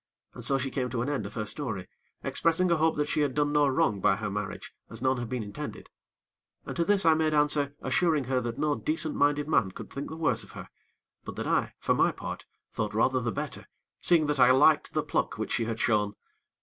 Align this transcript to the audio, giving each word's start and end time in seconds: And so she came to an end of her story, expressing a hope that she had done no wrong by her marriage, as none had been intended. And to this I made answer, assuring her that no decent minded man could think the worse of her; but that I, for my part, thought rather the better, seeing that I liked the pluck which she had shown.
And 0.33 0.43
so 0.43 0.57
she 0.57 0.71
came 0.71 0.89
to 0.89 1.03
an 1.03 1.09
end 1.09 1.27
of 1.27 1.35
her 1.35 1.45
story, 1.45 1.87
expressing 2.23 2.71
a 2.71 2.77
hope 2.77 2.95
that 2.95 3.07
she 3.07 3.21
had 3.21 3.35
done 3.35 3.51
no 3.51 3.67
wrong 3.67 3.99
by 4.01 4.15
her 4.15 4.31
marriage, 4.31 4.73
as 4.89 4.99
none 4.99 5.17
had 5.17 5.29
been 5.29 5.43
intended. 5.43 5.91
And 6.65 6.75
to 6.75 6.83
this 6.83 7.05
I 7.05 7.13
made 7.13 7.35
answer, 7.35 7.75
assuring 7.83 8.23
her 8.23 8.41
that 8.41 8.57
no 8.57 8.73
decent 8.73 9.13
minded 9.15 9.47
man 9.47 9.69
could 9.69 9.91
think 9.93 10.09
the 10.09 10.17
worse 10.17 10.43
of 10.43 10.53
her; 10.53 10.69
but 11.23 11.35
that 11.35 11.45
I, 11.45 11.75
for 11.77 11.93
my 11.93 12.11
part, 12.11 12.47
thought 12.71 12.95
rather 12.95 13.19
the 13.19 13.31
better, 13.31 13.67
seeing 13.99 14.25
that 14.25 14.39
I 14.39 14.49
liked 14.49 14.93
the 14.95 15.03
pluck 15.03 15.37
which 15.37 15.51
she 15.51 15.65
had 15.65 15.79
shown. 15.79 16.15